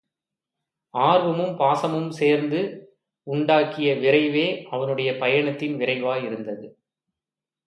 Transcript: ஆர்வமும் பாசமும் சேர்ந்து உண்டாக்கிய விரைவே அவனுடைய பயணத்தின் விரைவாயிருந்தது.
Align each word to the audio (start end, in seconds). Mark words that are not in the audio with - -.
ஆர்வமும் 0.93 1.57
பாசமும் 1.57 2.09
சேர்ந்து 2.09 2.61
உண்டாக்கிய 3.27 3.89
விரைவே 3.99 4.63
அவனுடைய 4.69 5.17
பயணத்தின் 5.17 5.77
விரைவாயிருந்தது. 5.77 6.67